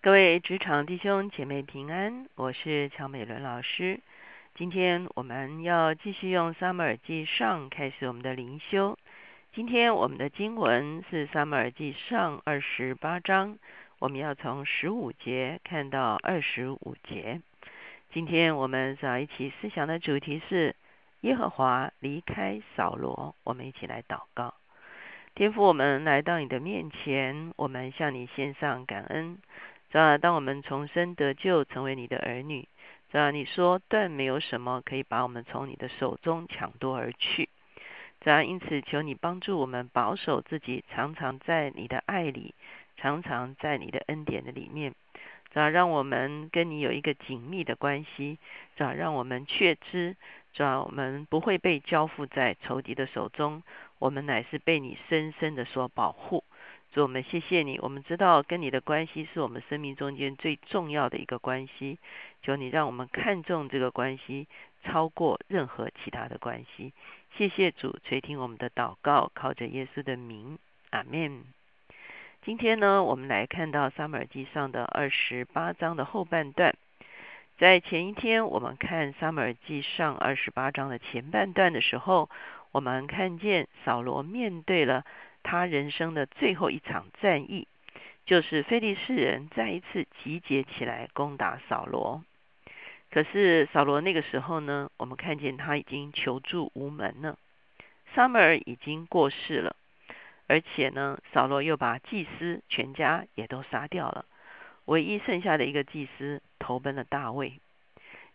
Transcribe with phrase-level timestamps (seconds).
[0.00, 3.98] 各位职场弟兄姐妹平安，我是乔美伦老师。
[4.54, 8.96] 今天我们要继续用撒母耳记上开始我们的灵修。
[9.52, 13.58] 今天我们的经文是撒母耳记上二十八章，
[13.98, 17.40] 我们要从十五节看到二十五节。
[18.12, 20.76] 今天我们早一起思想的主题是
[21.22, 23.34] 耶和华离开扫罗。
[23.42, 24.54] 我们一起来祷告。
[25.34, 29.38] 天父，我们来到你的面前，我们向你献上感恩。
[29.90, 32.68] 主啊，当我们重生得救，成为你的儿女，
[33.10, 37.48] 主啊，你说断没有什么可以把我们从你的手中抢夺而去。
[38.20, 42.54] 主啊，因此求你帮助我们保守自己，常常在你的爱里，
[42.98, 44.94] 常常在你的恩典的里面。
[45.54, 48.38] 主啊，让我们跟你有一个紧密的关系。
[48.76, 50.16] 主啊，让我们确知，
[50.52, 53.62] 主啊，我们不会被交付在仇敌的手中，
[53.98, 56.44] 我们乃是被你深深的所保护。
[56.92, 57.78] 主，我们谢谢你。
[57.80, 61.98] 我们知道跟你的关系是我们生命中间最重要的一个关系。
[62.42, 64.46] 求你让我们看重这个关系，
[64.84, 66.92] 超过任何其他的关系。
[67.36, 70.58] 谢谢主垂听我们的祷告，靠着耶稣的名，
[70.90, 71.44] 阿门。
[72.42, 76.74] 今天呢，我们来看到撒母耳记上的二十八章的后半段。
[77.58, 82.30] 在前一天，我们看撒母耳记上二十八章的前半段的时候，
[82.72, 85.04] 我们看见扫罗面对了。
[85.42, 87.66] 他人生的最后一场战役，
[88.26, 92.22] 就是菲利士人再一次集结起来攻打扫罗。
[93.10, 97.38] 可是扫罗那个时候呢，我们看见他已经求助无门了。
[98.14, 99.76] 撒母耳已经过世了，
[100.46, 104.26] 而且呢，扫罗又把祭司全家也都杀掉了，
[104.84, 107.60] 唯一剩下的一个祭司投奔了大卫，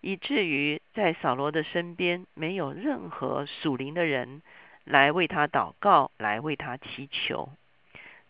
[0.00, 4.40] 以至于在扫罗的身边没有任何属灵的人。
[4.84, 7.50] 来为他祷告，来为他祈求。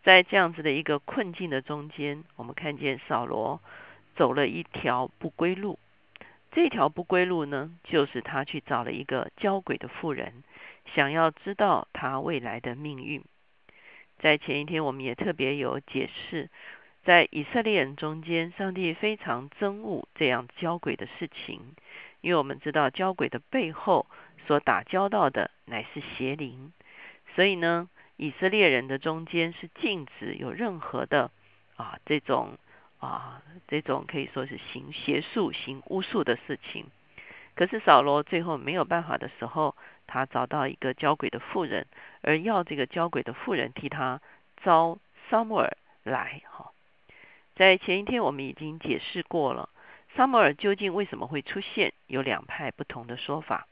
[0.02, 3.60] 在这样子的一个困境的中间，我们看见扫罗
[4.16, 5.78] 走了一条不归路。
[6.50, 10.44] 这条不归路呢，就是他去找了一个交鬼的妇人，
[10.94, 13.24] 想要知道他未来的命运。
[14.18, 16.50] 在前一天，我们也特别有解释，
[17.04, 21.74] 在以色列人中间，上帝非常憎恶这样交鬼的事情，
[22.22, 24.06] 因为我们知道交鬼的背后。
[24.44, 26.72] 所打交道的乃是邪灵，
[27.36, 31.30] 所以呢，以色列人的中间是禁止有任何的
[31.76, 32.58] 啊这种
[32.98, 36.86] 啊这种可以说是行邪术、行巫术的事情。
[37.54, 39.76] 可是扫罗最后没有办法的时候，
[40.08, 41.86] 他找到一个交鬼的妇人，
[42.22, 44.20] 而要这个交鬼的妇人替他
[44.64, 44.98] 招
[45.30, 46.42] 撒母耳来。
[46.50, 46.72] 哈，
[47.54, 49.68] 在前一天我们已经解释过了，
[50.14, 53.66] 撒母耳究竟为什么会出现，有两派不同的说法。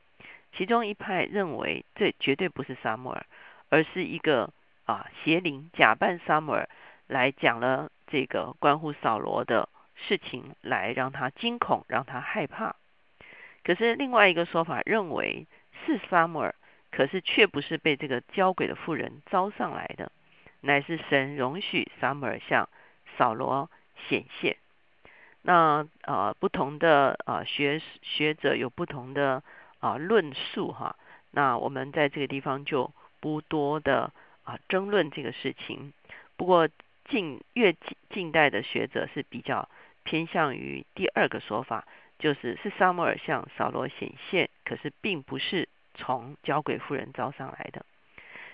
[0.52, 3.26] 其中一派认为，这绝对不是撒母耳，
[3.68, 4.52] 而是一个
[4.84, 6.68] 啊邪灵假扮撒母耳
[7.06, 12.74] 来讲了这个关乎扫罗的事情，来让他惊恐，让他害怕。
[13.62, 15.46] 可是另外一个说法认为
[15.84, 16.54] 是撒母耳，
[16.90, 20.10] 可是却不是被这个交鬼的妇人招上来的，
[20.62, 22.68] 乃是神容许撒母耳向
[23.18, 23.70] 扫罗
[24.08, 24.56] 显现。
[25.42, 29.42] 那呃不同的啊学学者有不同的。
[29.80, 30.94] 啊，论述哈，
[31.30, 34.12] 那我们在这个地方就不多的
[34.44, 35.94] 啊争论这个事情。
[36.36, 36.68] 不过
[37.08, 39.70] 近越近近代的学者是比较
[40.04, 41.86] 偏向于第二个说法，
[42.18, 47.86] 就是是撒摩尔向扫罗显现，可是并不是从交鬼妇人招上来的。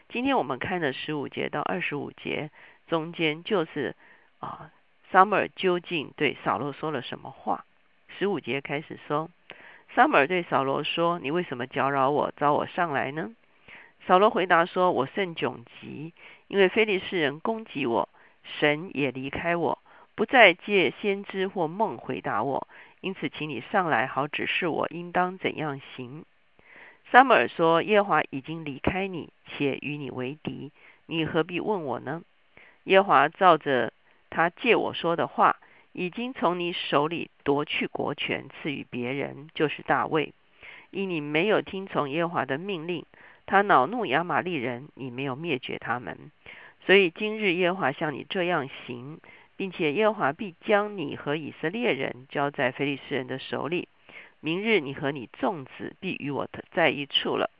[0.08, 2.52] 今天我们看的十五节到二十五节
[2.86, 3.96] 中间，就是
[4.38, 4.70] 啊
[5.24, 7.64] 母耳究竟对扫罗说了什么话？
[8.18, 9.30] 十五节开始说。
[9.94, 13.34] 撒母耳对扫罗说：“你为什么搅扰我，招我上来呢？”
[14.06, 16.12] 扫罗回答说：“我甚窘急，
[16.48, 18.08] 因为非利士人攻击我，
[18.58, 19.78] 神也离开我，
[20.14, 22.68] 不再借先知或梦回答我，
[23.00, 26.26] 因此请你上来，好指示我应当怎样行。”
[27.10, 30.72] 撒母耳说：“耶华已经离开你，且与你为敌，
[31.06, 32.22] 你何必问我呢？”
[32.84, 33.92] 耶华照着
[34.36, 35.56] 他借我说的话。
[35.98, 40.34] 已经从你手里夺去国权，赐予别人，就是大卫。
[40.90, 43.06] 因你没有听从耶和华的命令，
[43.46, 46.30] 他恼怒亚玛利人，你没有灭绝他们。
[46.84, 49.20] 所以今日耶和华像你这样行，
[49.56, 53.88] 并且耶和华必将你和以色列人交在非利士人的手里。
[54.40, 57.50] 明日你和你众子必与我在一处了。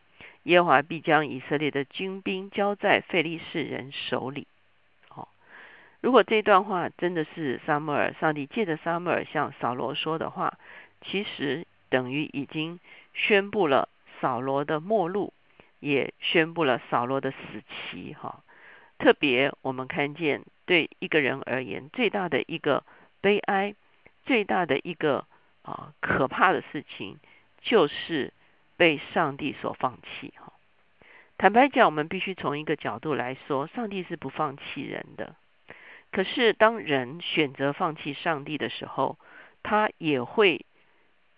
[0.42, 4.46] 耶和华必将以色列的军兵交在非利士人手里。
[6.06, 10.56] 如果这段话真的是撒母耳，上帝借着撒母耳向扫罗说的话，
[11.00, 12.78] 其实等于已经
[13.12, 13.88] 宣布了
[14.20, 15.32] 扫罗的末路，
[15.80, 17.36] 也宣布了扫罗的死
[17.90, 18.14] 期。
[18.14, 18.44] 哈，
[18.98, 22.84] 特别我们看见对一个人而言，最大的一个
[23.20, 23.74] 悲哀，
[24.24, 25.26] 最大的一个
[25.62, 27.18] 啊可怕的事情，
[27.60, 28.32] 就是
[28.76, 30.52] 被上帝所放弃哈。
[31.36, 35.34] 坦白讲，我们必须从一个角度来说，上帝是不放弃人的。
[36.10, 39.18] 可是当人选择放弃上帝的时候，
[39.62, 40.64] 他也会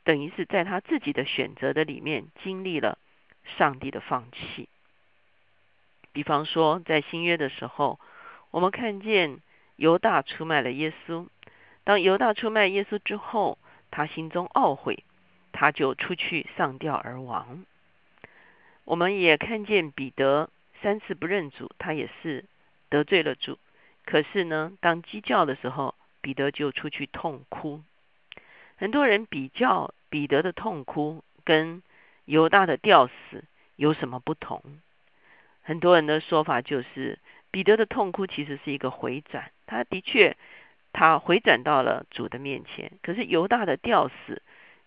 [0.05, 2.99] 等于是在他自己的选择的里面经历了
[3.59, 4.69] 上帝的放弃。
[6.13, 7.99] 比方说，在新约的时候，
[8.51, 9.41] 我们看见
[9.77, 11.27] 犹大出卖了耶稣。
[11.85, 13.59] 当犹大出卖耶稣之后，
[13.91, 15.05] 他心中懊悔，
[15.53, 17.65] 他就出去上吊而亡。
[18.85, 20.51] 我们也看见彼得
[20.83, 22.45] 三次不认主，他也是
[22.89, 23.59] 得罪了主。
[24.09, 27.83] 可是呢，当鸡叫的时候，彼得就出去痛哭。
[28.77, 31.83] 很多人比较彼得的痛哭跟
[32.25, 33.45] 犹大的吊死
[33.77, 34.63] 有什么不同？
[35.61, 37.19] 很多人的说法就是，
[37.51, 40.39] 彼得的痛哭其实是一个回转，他的确
[40.95, 42.93] 他回转到了主的面前。
[43.03, 44.41] 可是犹大的吊死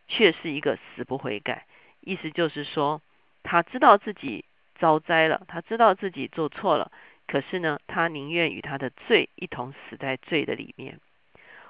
[0.07, 1.67] 却是一个死不悔改，
[1.99, 3.03] 意思就是说。
[3.43, 4.45] 他知道自己
[4.79, 6.91] 遭灾了，他知道自己做错了，
[7.31, 10.99] 可是呢，他宁愿与他的罪一同死在罪的里面。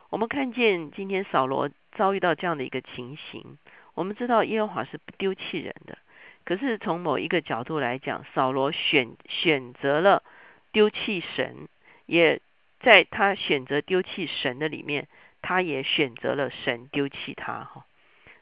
[0.10, 3.60] 我们看见今天扫罗遭遇到这样的一个情形，
[3.94, 6.00] 我们知道耶和华是不丢弃人的，
[6.46, 10.24] 可是从某一个角度来讲，扫罗选选择了
[10.72, 11.68] 丢弃神，
[12.08, 12.42] 也
[12.80, 15.08] 在他选择丢弃神的里面，
[15.44, 17.86] 他也选择了神丢弃他哈。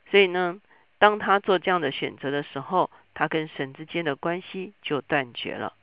[0.10, 0.62] 所以呢，
[1.00, 5.74] 当他做这样的选择的时候，他跟神之间的关系就断绝了。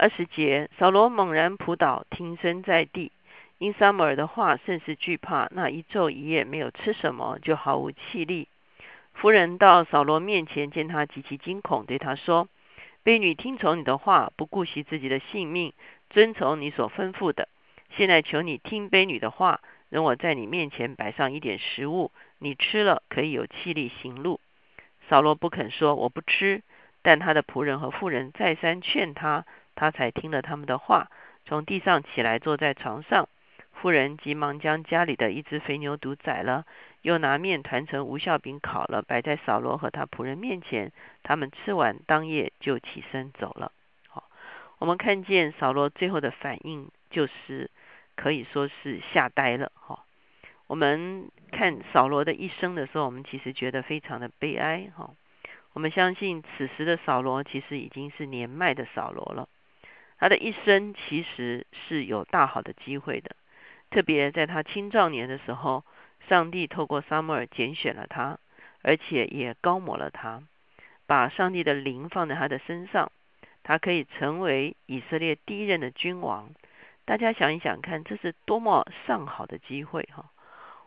[0.00, 3.10] 二十节，扫罗猛然扑倒，挺身在地，
[3.58, 5.48] 因撒母耳的话甚是惧怕。
[5.50, 8.46] 那一昼一夜没有吃什么，就毫无气力。
[9.14, 12.46] 夫人到扫罗面前，见他极其惊恐，对他说
[13.02, 15.72] ：“婢女听从你的话，不顾惜自己的性命，
[16.10, 17.48] 遵从你所吩咐的。
[17.96, 24.38] 现在求你听婢女的话，容我在你面前摆上一点食物，你吃了可以有气力行路。”
[25.10, 26.62] 扫罗不肯说我不吃，
[27.02, 29.44] 但他的仆人和妇人再三劝他，
[29.78, 31.08] 他才听了他们的话，
[31.46, 33.28] 从地上起来坐在床上。
[33.74, 36.64] 妇人急忙将家里的一只肥牛犊宰了，
[37.02, 40.90] 又拿面团成无效饼烤了，摆在扫罗和他仆人面前。
[41.22, 43.70] 他们吃完，当夜就起身走了。
[44.08, 44.28] 好，
[44.80, 47.70] 我们看见扫罗最后的反应，就是
[48.16, 49.70] 可以说是吓呆了。
[49.76, 50.00] 哈。
[50.66, 55.10] 我们看扫罗的一生的时候，我们其实觉得非常的悲哀哈。
[55.72, 59.48] 我们相信此时的扫罗其实已经是年迈的扫罗了，
[60.18, 63.36] 他的一生其实是有大好的机会的。
[63.90, 65.84] 特别在他青壮年的时候，
[66.28, 68.38] 上帝透过撒母耳拣选了他，
[68.82, 70.42] 而且也高抹了他，
[71.06, 73.10] 把上帝的灵放在他的身上，
[73.62, 76.50] 他可以成为以色列第一任的君王。
[77.06, 80.30] 大家想一想看，这是多么上好的机会哈！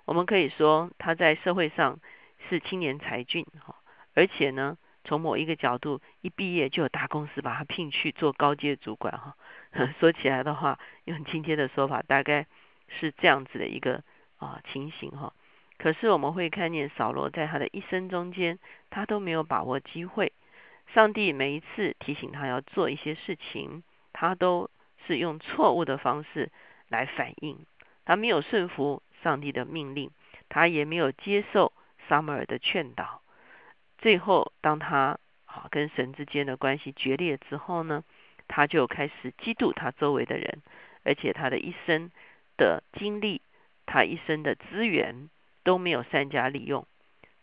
[0.06, 2.00] 我们可以说他在社会上
[2.48, 3.76] 是青年才俊哈，
[4.14, 9.36] 而且呢，从某一个角度，一毕业就有大公司把他聘去做高阶主管哈。
[10.00, 12.46] 说起来的话，用今天的说法，大概
[12.88, 14.04] 是这样子的一个
[14.38, 15.34] 啊情形哈。
[15.78, 18.60] 可是我们会看见扫罗在他的一生中间，
[18.90, 20.34] 他都没有把握机会。
[20.94, 23.84] 上帝每一次提醒他要做一些事情，
[24.14, 24.70] 他都
[25.08, 26.52] 是用错误的方式
[26.90, 27.66] 来反应，
[28.06, 29.02] 他没有顺服。
[29.24, 30.10] 上帝的命令，
[30.50, 31.74] 他也没有接受
[32.10, 33.21] 撒母耳的劝导。
[34.02, 38.04] 最后，当他啊跟神之间的关系决裂之后呢，
[38.48, 40.64] 他就开始嫉妒他周围的人，
[41.04, 42.12] 而且他的一生
[42.58, 43.42] 的经历，
[43.86, 45.30] 他一生的资源
[45.64, 46.88] 都没有善加利用。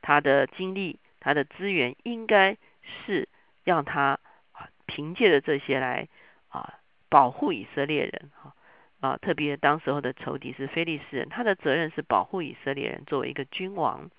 [0.02, 3.28] 他的精力，他的资源，应该是
[3.62, 4.18] 让他
[4.52, 6.08] 啊凭借着这些来
[6.48, 6.74] 啊
[7.08, 8.54] 保护以色列人哈。
[9.00, 14.10] 啊，特别当时候的仇敌是非利士人，他的责任是保护以色列人作为一个君王，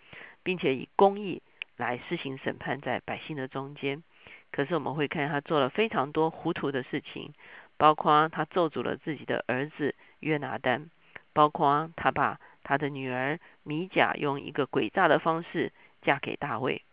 [0.41, 1.41] 并且以公义
[1.79, 4.03] 来施行审判在百姓的中间。
[4.51, 7.33] 可是我们会看他做了非常多糊涂的事情，
[7.77, 10.91] 包括他咒诅了自己的儿子约拿丹，
[11.33, 15.71] 包括他把他的女儿米甲用一个诡诈的方式
[16.03, 16.83] 嫁给大卫。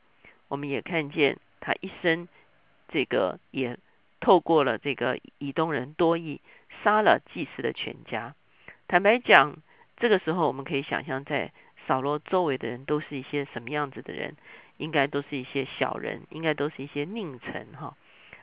[0.49, 2.27] 我们也看见他一生
[2.89, 3.77] 这个也
[4.21, 6.41] 透过了这个以东人多义。
[6.85, 8.35] 杀了祭司的全家。
[8.87, 9.57] 坦白讲，
[9.97, 11.51] 这个时候我们可以想象，在
[11.87, 14.37] 扫罗周围的人都是一些什么样子的人？
[14.77, 17.97] 应该都是一些小人，应该都是一些佞臣哈。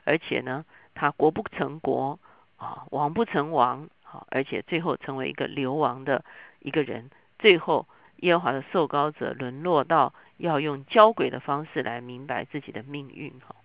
[0.04, 0.64] 而且呢，
[0.94, 2.18] 他国不成国
[2.56, 6.24] 啊，王不成王啊，而且最后成为一个流亡的
[6.60, 7.10] 一个人。
[7.38, 7.86] 最后，
[8.16, 13.56] 耶和华的受膏者沦落到要用交鬼的方式来明白自己的命运哈。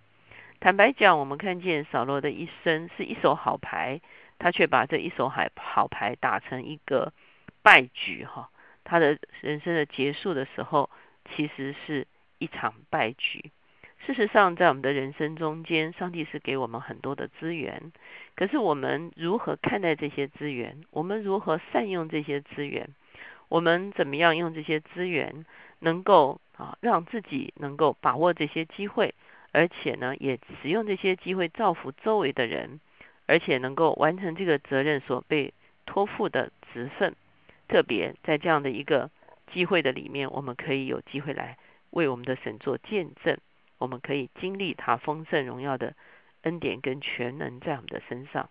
[0.60, 4.00] 坦白讲，我们看见扫罗的一生是一手好牌。
[4.42, 7.12] 他却把这一手好好牌打成一个
[7.60, 8.48] 败局哈，
[8.84, 10.88] 他的人生的结束的时候，
[11.28, 12.06] 其实是
[12.40, 13.52] 一场败局。
[14.04, 17.92] 事实上，在我们的人生中间，上帝是给我们很多的资源，
[18.34, 20.82] 可是我们如何看待这些资源？
[20.90, 22.88] 我们如何善用这些资源？
[23.50, 25.44] 我们怎么样用这些资源，
[25.80, 29.14] 能够啊让自己能够把握这些机会，
[29.52, 32.80] 而且呢，也使用这些机会造福周围的人，
[33.26, 35.52] 而且能够完成这个责任所被
[35.84, 37.14] 托付的职分。
[37.68, 39.10] 特别在这样的一个
[39.52, 41.58] 机会的里面，我们可以有机会来
[41.90, 43.38] 为我们的神做见证。
[43.78, 45.94] 我们可以经历他丰盛荣耀的
[46.42, 48.50] 恩典跟全能在我们的身上。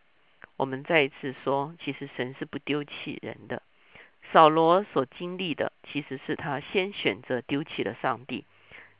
[0.57, 3.61] 我们再一次说，其实神是不丢弃人的。
[4.31, 8.45] 扫罗所经历的，其实是他先选择丢弃了上帝，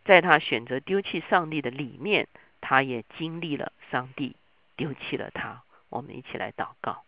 [0.06, 2.28] 在他选择丢弃上帝的里面，
[2.62, 4.36] 他也经历了上帝
[4.76, 5.64] 丢弃了他。
[5.90, 7.04] 我们一起来祷告。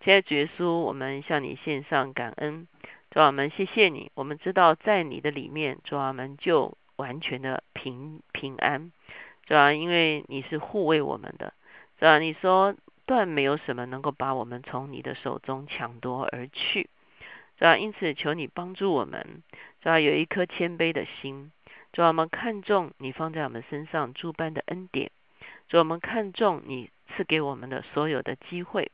[0.00, 2.68] 亲爱的主耶稣，我们向你献上感恩，
[3.16, 4.10] 主啊，我们谢谢你。
[4.12, 8.92] 我们知道在你的里面，主啊，我们就完全的平平安，
[9.46, 11.54] 主啊因为你是护卫我们的，
[11.98, 12.74] 主啊你说
[13.06, 16.90] 断没有什么能够把我们从你的手中抢夺而去，
[17.56, 19.42] 主啊因此求你帮助我们，
[19.80, 21.50] 主啊有一颗谦卑的心，
[21.94, 25.10] 主啊我们看重你放在我们身上诸般的恩典，
[25.70, 28.90] 主啊我们看重你赐给我们的所有的机会，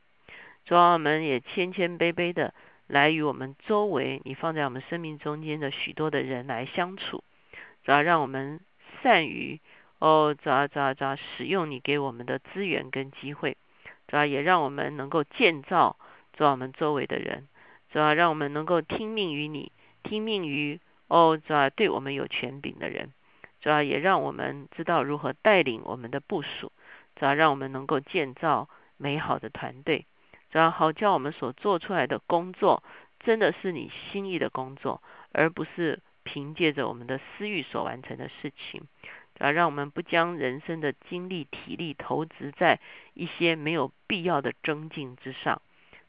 [0.64, 2.54] 主啊我们也谦谦卑卑的
[2.92, 7.25] 来与我们周围你放在我们生命中间的许多的人来相处。
[7.84, 8.61] 主要让我们
[9.02, 9.58] 善于
[9.99, 13.56] 哦，主要主要主要使用你给我们的资源跟机会，
[14.08, 15.96] 主要也让我们能够建造
[16.34, 17.49] 主要我们周围的人，
[17.90, 19.72] 主要让我们能够听命于你，
[20.02, 23.14] 听命于哦，主要对我们有权柄的人，
[23.62, 26.70] 主要也让我们知道如何带领我们的部署，
[27.16, 28.68] 主要让我们能够建造
[28.99, 30.04] 美好的团队，
[30.52, 32.85] 主要好叫我们所做出来的工作
[33.18, 35.99] 真的是你心意的工作，而不是。
[36.25, 38.82] 凭借着我们的私欲所完成的事情，
[39.40, 42.78] 啊，让我们不将人生的精力、体力投资在
[43.14, 45.61] 一些没有必要的增进之上。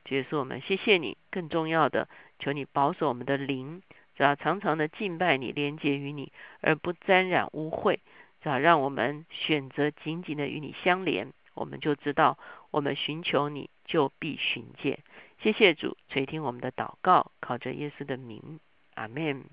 [0.05, 1.17] 结束我们，谢谢你。
[1.31, 2.07] 更重要的，
[2.37, 3.81] 求你保守我们的灵，
[4.15, 6.31] 只要常常的敬拜你，连接于你，
[6.61, 7.97] 而不沾染污秽。
[8.43, 12.37] 只要让我们选择紧紧的与你相连，我们就知道
[12.71, 14.99] 我们寻求你就必寻见。
[15.41, 18.59] 谢谢主垂听我们的祷告，靠着耶稣的名，
[18.95, 19.43] 阿门。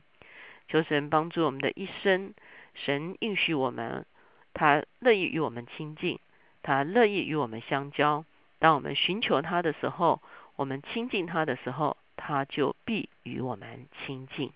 [0.69, 2.33] 求神帮助我们的一生，
[2.75, 4.07] 神应许我们，
[4.55, 6.21] 他乐意与我们亲近，
[6.63, 8.25] 他乐意与我们相交。
[8.61, 10.23] 当我们寻求他的时候，
[10.55, 14.53] 我们亲近他的时候，他就必与我们亲近。